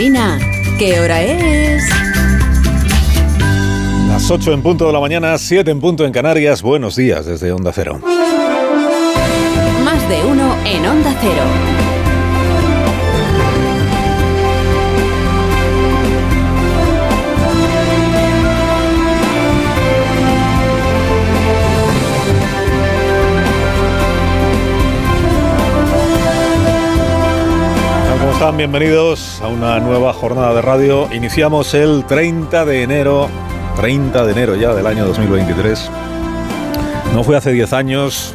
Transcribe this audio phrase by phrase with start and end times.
[0.00, 0.38] Alsina,
[0.78, 1.84] ¿qué hora es?
[4.08, 6.62] Las 8 en punto de la mañana, 7 en punto en Canarias.
[6.62, 8.00] Buenos días desde Onda Cero.
[9.84, 11.89] Más de uno en Onda Cero.
[28.60, 31.08] Bienvenidos a una nueva jornada de radio.
[31.14, 33.30] Iniciamos el 30 de enero,
[33.76, 35.90] 30 de enero ya del año 2023.
[37.14, 38.34] No fue hace 10 años,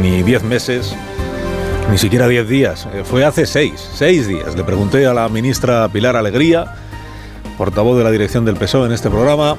[0.00, 0.94] ni 10 meses,
[1.90, 2.86] ni siquiera 10 días.
[2.94, 4.54] Eh, Fue hace 6, 6 días.
[4.54, 6.76] Le pregunté a la ministra Pilar Alegría,
[7.58, 9.56] portavoz de la dirección del PSOE en este programa,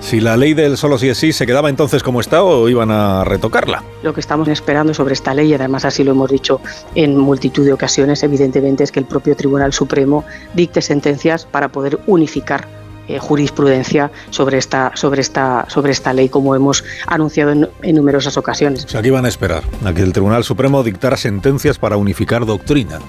[0.00, 2.90] si la ley del solo sí es sí se quedaba entonces como está o iban
[2.90, 3.84] a retocarla.
[4.02, 6.60] Lo que estamos esperando sobre esta ley, y además así lo hemos dicho
[6.94, 12.00] en multitud de ocasiones, evidentemente es que el propio Tribunal Supremo dicte sentencias para poder
[12.06, 12.66] unificar
[13.08, 18.36] eh, jurisprudencia sobre esta, sobre, esta, sobre esta ley, como hemos anunciado en, en numerosas
[18.36, 18.84] ocasiones.
[18.84, 22.46] O sea, que iban a esperar a que el Tribunal Supremo dictara sentencias para unificar
[22.46, 23.00] doctrina.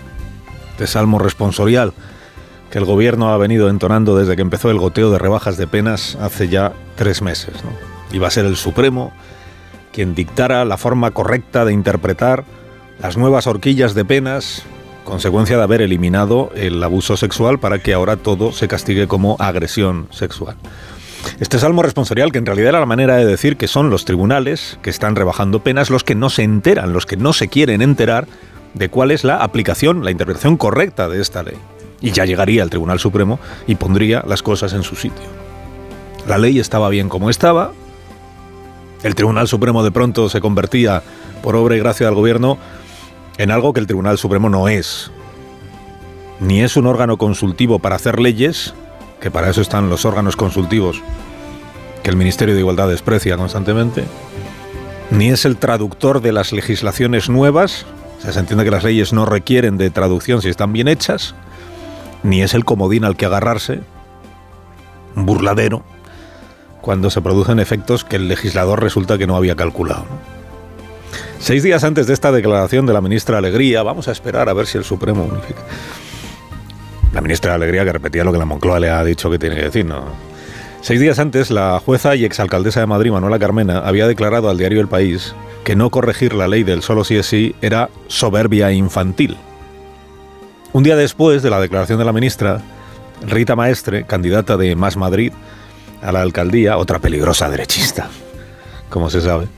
[0.78, 1.94] De salmo responsorial
[2.72, 6.17] que el gobierno ha venido entonando desde que empezó el goteo de rebajas de penas
[6.22, 7.53] hace ya tres meses.
[7.64, 7.72] ¿no?
[8.16, 9.11] Iba a ser el Supremo
[9.91, 12.45] quien dictara la forma correcta de interpretar
[12.99, 14.64] las nuevas horquillas de penas,
[15.03, 20.08] consecuencia de haber eliminado el abuso sexual para que ahora todo se castigue como agresión
[20.11, 20.55] sexual.
[21.39, 24.80] Este salmo responsorial, que en realidad era la manera de decir que son los tribunales
[24.81, 28.27] que están rebajando penas los que no se enteran, los que no se quieren enterar
[28.73, 31.58] de cuál es la aplicación, la interpretación correcta de esta ley.
[32.02, 35.27] Y ya llegaría el Tribunal Supremo y pondría las cosas en su sitio.
[36.27, 37.71] La ley estaba bien como estaba,
[39.03, 41.02] el Tribunal Supremo de pronto se convertía,
[41.41, 42.58] por obra y gracia del gobierno,
[43.38, 45.11] en algo que el Tribunal Supremo no es.
[46.39, 48.73] Ni es un órgano consultivo para hacer leyes,
[49.19, 51.02] que para eso están los órganos consultivos
[52.03, 54.05] que el Ministerio de Igualdad desprecia constantemente,
[55.11, 57.86] ni es el traductor de las legislaciones nuevas,
[58.17, 61.36] o sea, se entiende que las leyes no requieren de traducción si están bien hechas,
[62.23, 63.82] ni es el comodín al que agarrarse,
[65.15, 65.83] burladero,
[66.82, 70.05] cuando se producen efectos que el legislador resulta que no había calculado.
[71.39, 74.67] Seis días antes de esta declaración de la ministra Alegría, vamos a esperar a ver
[74.67, 75.61] si el Supremo unifica.
[77.14, 79.64] La ministra Alegría que repetía lo que la Moncloa le ha dicho que tiene que
[79.64, 80.05] decir, ¿no?
[80.82, 84.82] Seis días antes, la jueza y exalcaldesa de Madrid, Manuela Carmena, había declarado al diario
[84.82, 89.38] El País que no corregir la ley del solo sí es sí era soberbia infantil.
[90.73, 92.61] Un día después de la declaración de la ministra,
[93.27, 95.33] Rita Maestre, candidata de Más Madrid
[96.02, 98.08] a la alcaldía, otra peligrosa derechista,
[98.89, 99.49] como se sabe,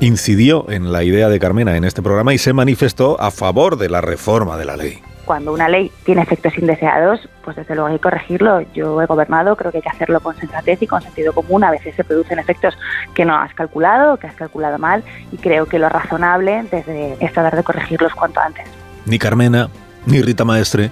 [0.00, 3.88] incidió en la idea de Carmena en este programa y se manifestó a favor de
[3.88, 4.98] la reforma de la ley.
[5.24, 8.60] Cuando una ley tiene efectos indeseados, pues desde luego hay que corregirlo.
[8.74, 11.62] Yo he gobernado, creo que hay que hacerlo con sensatez y con sentido común.
[11.62, 12.74] A veces se producen efectos
[13.14, 17.32] que no has calculado, que has calculado mal, y creo que lo razonable desde es
[17.32, 18.66] tratar de corregirlos cuanto antes.
[19.04, 19.68] Ni Carmena
[20.08, 20.90] ni Rita Maestre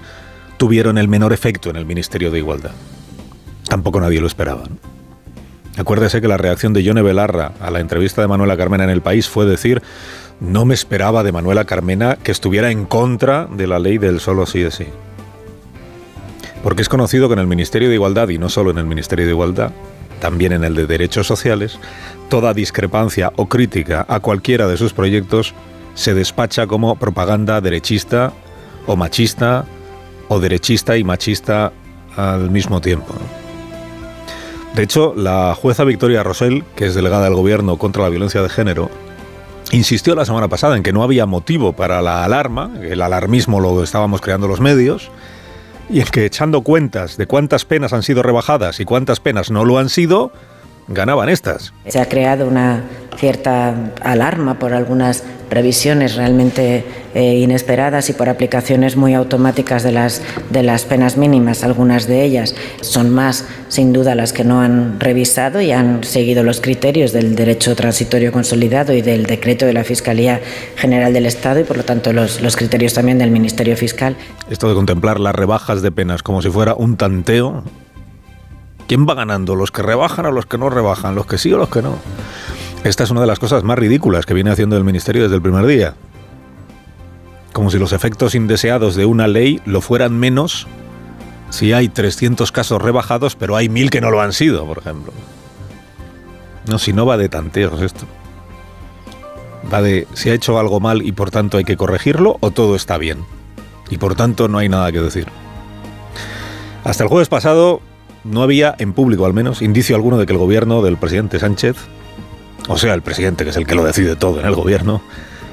[0.58, 2.72] tuvieron el menor efecto en el Ministerio de Igualdad.
[3.68, 4.64] Tampoco nadie lo esperaba.
[5.76, 9.02] Acuérdese que la reacción de Yone Belarra a la entrevista de Manuela Carmena en El
[9.02, 9.82] País fue decir
[10.40, 14.46] no me esperaba de Manuela Carmena que estuviera en contra de la ley del solo
[14.46, 14.86] sí es sí.
[16.62, 19.24] Porque es conocido que en el Ministerio de Igualdad, y no solo en el Ministerio
[19.24, 19.70] de Igualdad,
[20.20, 21.78] también en el de Derechos Sociales,
[22.28, 25.54] toda discrepancia o crítica a cualquiera de sus proyectos
[25.94, 28.32] se despacha como propaganda derechista
[28.86, 29.64] o machista
[30.28, 31.72] o derechista y machista
[32.16, 33.14] al mismo tiempo.
[34.74, 38.48] De hecho, la jueza Victoria Rosell, que es delegada del Gobierno contra la violencia de
[38.48, 38.90] género,
[39.72, 43.82] insistió la semana pasada en que no había motivo para la alarma, el alarmismo lo
[43.82, 45.10] estábamos creando los medios,
[45.88, 49.64] y en que echando cuentas de cuántas penas han sido rebajadas y cuántas penas no
[49.64, 50.32] lo han sido,
[50.88, 51.72] ganaban estas.
[51.86, 52.82] Se ha creado una
[53.16, 60.22] cierta alarma por algunas revisiones realmente eh, inesperadas y por aplicaciones muy automáticas de las,
[60.50, 61.62] de las penas mínimas.
[61.62, 66.42] Algunas de ellas son más, sin duda, las que no han revisado y han seguido
[66.42, 70.40] los criterios del derecho transitorio consolidado y del decreto de la Fiscalía
[70.76, 74.16] General del Estado y, por lo tanto, los, los criterios también del Ministerio Fiscal.
[74.50, 77.64] Esto de contemplar las rebajas de penas como si fuera un tanteo.
[78.86, 79.56] ¿Quién va ganando?
[79.56, 81.14] ¿Los que rebajan o los que no rebajan?
[81.14, 81.96] ¿Los que sí o los que no?
[82.84, 85.42] Esta es una de las cosas más ridículas que viene haciendo el Ministerio desde el
[85.42, 85.94] primer día.
[87.52, 90.68] Como si los efectos indeseados de una ley lo fueran menos
[91.50, 95.12] si hay 300 casos rebajados, pero hay mil que no lo han sido, por ejemplo.
[96.68, 98.04] No, si no va de tanteos esto.
[99.72, 102.76] Va de si ha hecho algo mal y por tanto hay que corregirlo o todo
[102.76, 103.24] está bien.
[103.90, 105.26] Y por tanto no hay nada que decir.
[106.84, 107.80] Hasta el jueves pasado
[108.30, 111.76] no había, en público al menos, indicio alguno de que el gobierno del presidente Sánchez,
[112.68, 115.02] o sea, el presidente que es el que lo decide todo en el gobierno,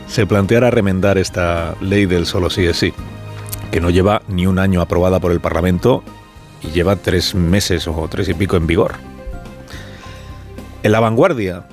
[0.07, 2.93] se planteara remendar esta ley del solo sí es sí,
[3.71, 6.03] que no lleva ni un año aprobada por el Parlamento
[6.61, 8.93] y lleva tres meses o tres y pico en vigor.
[10.81, 11.67] En La Vanguardia,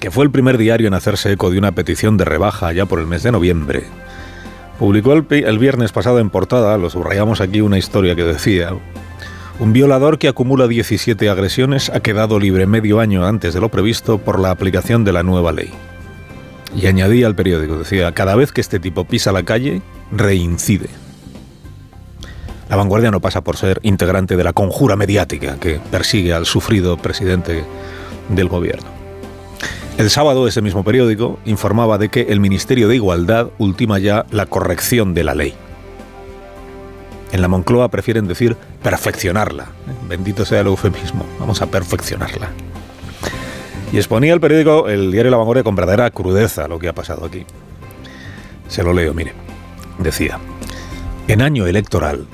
[0.00, 3.00] que fue el primer diario en hacerse eco de una petición de rebaja ya por
[3.00, 3.84] el mes de noviembre,
[4.78, 8.72] publicó el, el viernes pasado en portada, lo subrayamos aquí, una historia que decía,
[9.58, 14.18] un violador que acumula 17 agresiones ha quedado libre medio año antes de lo previsto
[14.18, 15.70] por la aplicación de la nueva ley.
[16.76, 19.80] Y añadía al periódico, decía, cada vez que este tipo pisa la calle,
[20.12, 20.90] reincide.
[22.68, 26.98] La vanguardia no pasa por ser integrante de la conjura mediática que persigue al sufrido
[26.98, 27.64] presidente
[28.28, 28.88] del gobierno.
[29.96, 34.44] El sábado ese mismo periódico informaba de que el Ministerio de Igualdad ultima ya la
[34.44, 35.54] corrección de la ley.
[37.32, 39.66] En la Moncloa prefieren decir perfeccionarla.
[40.08, 41.26] Bendito sea el eufemismo.
[41.38, 42.50] Vamos a perfeccionarla.
[43.92, 47.24] Y exponía el periódico, el diario La Vanguardia, con verdadera crudeza lo que ha pasado
[47.24, 47.44] aquí.
[48.68, 49.32] Se lo leo, mire.
[49.98, 50.38] Decía,
[51.28, 52.26] en año electoral,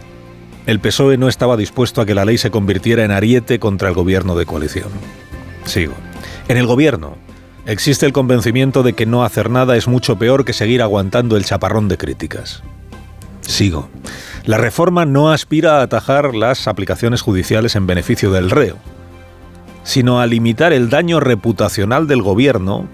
[0.66, 3.94] el PSOE no estaba dispuesto a que la ley se convirtiera en ariete contra el
[3.94, 4.90] gobierno de coalición.
[5.64, 5.94] Sigo.
[6.48, 7.16] En el gobierno
[7.66, 11.44] existe el convencimiento de que no hacer nada es mucho peor que seguir aguantando el
[11.44, 12.62] chaparrón de críticas.
[13.40, 13.88] Sigo.
[14.44, 18.76] La reforma no aspira a atajar las aplicaciones judiciales en beneficio del reo,
[19.84, 22.88] sino a limitar el daño reputacional del gobierno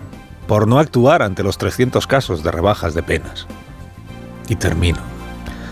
[0.47, 3.47] por no actuar ante los 300 casos de rebajas de penas.
[4.49, 4.99] Y termino.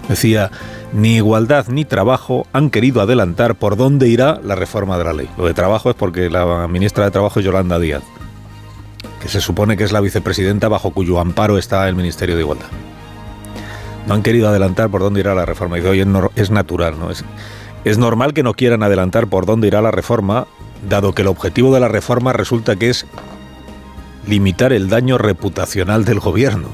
[0.08, 0.50] Decía,
[0.94, 5.28] ni igualdad ni trabajo han querido adelantar por dónde irá la reforma de la ley.
[5.36, 8.02] Lo de trabajo es porque la ministra de Trabajo es Yolanda Díaz,
[9.20, 12.85] que se supone que es la vicepresidenta bajo cuyo amparo está el Ministerio de Igualdad
[14.06, 15.78] no han querido adelantar por dónde irá la reforma.
[15.78, 16.04] Y hoy
[16.36, 17.10] es, natural, ¿no?
[17.10, 17.24] Es,
[17.84, 20.46] es normal que no quieran adelantar por dónde irá la reforma,
[20.88, 23.06] dado que el objetivo de la reforma resulta que es
[24.26, 26.68] limitar el daño reputacional del gobierno.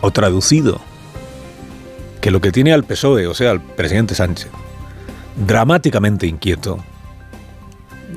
[0.00, 0.80] O traducido,
[2.20, 4.50] que lo que tiene al PSOE, o sea, al presidente Sánchez,
[5.46, 6.78] dramáticamente inquieto,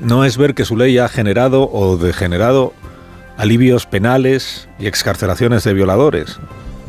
[0.00, 2.74] no es ver que su ley ha generado o degenerado
[3.36, 6.38] alivios penales y excarcelaciones de violadores,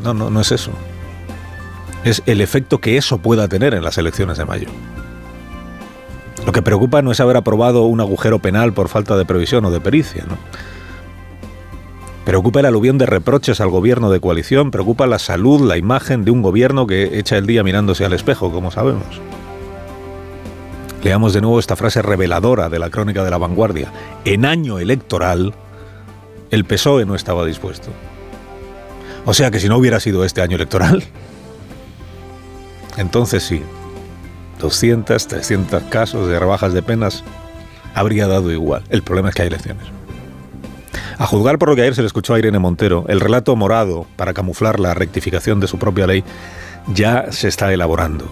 [0.02, 0.70] no, no, no es eso.
[2.04, 4.68] Es el efecto que eso pueda tener en las elecciones de mayo.
[6.46, 9.70] Lo que preocupa no es haber aprobado un agujero penal por falta de previsión o
[9.70, 10.38] de pericia, ¿no?
[12.24, 16.30] Preocupa el aluvión de reproches al gobierno de coalición, preocupa la salud, la imagen de
[16.30, 19.20] un gobierno que echa el día mirándose al espejo, como sabemos.
[21.02, 23.92] Leamos de nuevo esta frase reveladora de la crónica de la vanguardia.
[24.26, 25.54] En año electoral,
[26.50, 27.88] el PSOE no estaba dispuesto.
[29.24, 31.04] O sea que si no hubiera sido este año electoral,
[32.96, 33.62] entonces sí,
[34.60, 37.24] 200, 300 casos de rebajas de penas
[37.94, 38.82] habría dado igual.
[38.90, 39.84] El problema es que hay elecciones.
[41.18, 44.06] A juzgar por lo que ayer se le escuchó a Irene Montero, el relato morado
[44.16, 46.24] para camuflar la rectificación de su propia ley
[46.94, 48.28] ya se está elaborando.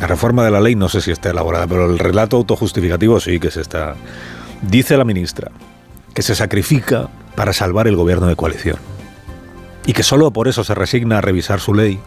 [0.00, 3.38] La reforma de la ley no sé si está elaborada, pero el relato autojustificativo sí
[3.38, 3.94] que se está.
[4.62, 5.50] Dice la ministra
[6.14, 8.76] que se sacrifica para salvar el gobierno de coalición
[9.90, 12.00] y que solo por eso se resigna a revisar su ley,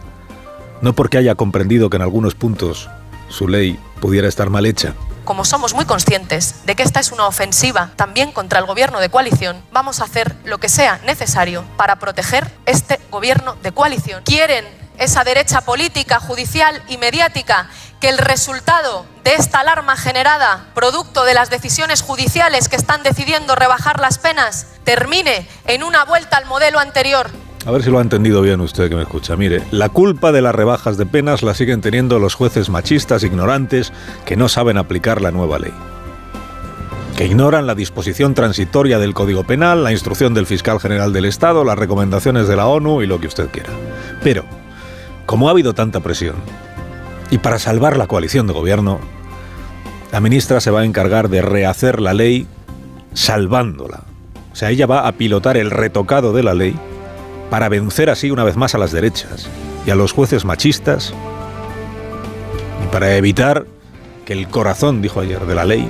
[0.80, 2.88] no porque haya comprendido que en algunos puntos
[3.28, 4.94] su ley pudiera estar mal hecha.
[5.26, 9.10] Como somos muy conscientes de que esta es una ofensiva también contra el gobierno de
[9.10, 14.22] coalición, vamos a hacer lo que sea necesario para proteger este gobierno de coalición.
[14.24, 14.64] Quieren
[14.96, 17.68] esa derecha política, judicial y mediática
[18.00, 23.54] que el resultado de esta alarma generada, producto de las decisiones judiciales que están decidiendo
[23.56, 27.30] rebajar las penas, termine en una vuelta al modelo anterior
[27.66, 29.36] a ver si lo ha entendido bien usted que me escucha.
[29.36, 33.92] Mire, la culpa de las rebajas de penas la siguen teniendo los jueces machistas ignorantes
[34.26, 35.72] que no saben aplicar la nueva ley.
[37.16, 41.64] Que ignoran la disposición transitoria del Código Penal, la instrucción del fiscal general del Estado,
[41.64, 43.70] las recomendaciones de la ONU y lo que usted quiera.
[44.22, 44.44] Pero,
[45.24, 46.34] como ha habido tanta presión,
[47.30, 49.00] y para salvar la coalición de gobierno,
[50.12, 52.46] la ministra se va a encargar de rehacer la ley
[53.14, 54.02] salvándola.
[54.52, 56.76] O sea, ella va a pilotar el retocado de la ley
[57.50, 59.48] para vencer así una vez más a las derechas
[59.86, 61.12] y a los jueces machistas
[62.84, 63.66] y para evitar
[64.24, 65.88] que el corazón, dijo ayer, de la ley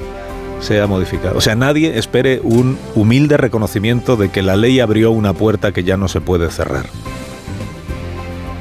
[0.60, 1.36] sea modificado.
[1.36, 5.84] O sea, nadie espere un humilde reconocimiento de que la ley abrió una puerta que
[5.84, 6.86] ya no se puede cerrar.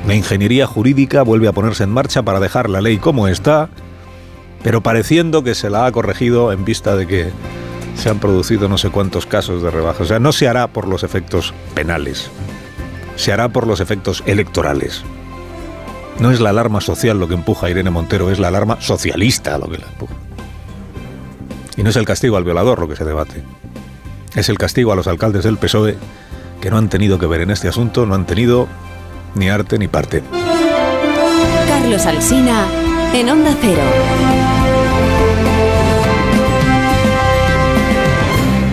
[0.08, 3.70] La ingeniería jurídica vuelve a ponerse en marcha para dejar la ley como está,
[4.64, 7.32] pero pareciendo que se la ha corregido en vista de que
[7.96, 10.04] se han producido no sé cuántos casos de rebaja.
[10.04, 12.30] O sea, no se hará por los efectos penales
[13.15, 15.03] se hará por los efectos electorales.
[16.20, 19.58] No es la alarma social lo que empuja a Irene Montero, es la alarma socialista
[19.58, 20.13] lo que la empuja.
[21.75, 23.43] Y no es el castigo al violador lo que se debate.
[24.36, 25.98] Es el castigo a los alcaldes del PSOE
[26.62, 28.67] que no han tenido que ver en este asunto, no han tenido
[29.36, 30.24] ni arte ni parte.
[31.67, 32.65] Carlos Alsina
[33.13, 34.43] en Onda Cero.